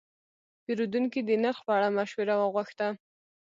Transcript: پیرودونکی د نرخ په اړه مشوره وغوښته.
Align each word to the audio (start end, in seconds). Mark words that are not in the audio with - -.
پیرودونکی 0.63 1.21
د 1.25 1.29
نرخ 1.43 1.57
په 1.65 1.71
اړه 1.77 1.89
مشوره 1.97 2.35
وغوښته. 2.37 2.87